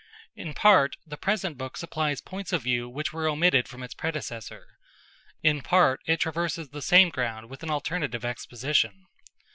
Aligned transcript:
In 0.35 0.55
part 0.55 0.95
the 1.05 1.15
present 1.15 1.59
book 1.59 1.77
supplies 1.77 2.21
points 2.21 2.51
of 2.51 2.63
view 2.63 2.89
which 2.89 3.13
were 3.13 3.27
omitted 3.27 3.67
from 3.67 3.83
its 3.83 3.93
predecessor; 3.93 4.65
in 5.43 5.61
part 5.61 5.99
it 6.07 6.19
traverses 6.21 6.69
the 6.69 6.81
same 6.81 7.09
ground 7.11 7.51
with 7.51 7.61
an 7.61 7.69
alternative 7.69 8.25
exposition. 8.25 9.05